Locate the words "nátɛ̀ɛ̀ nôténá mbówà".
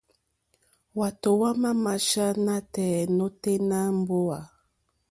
2.45-4.39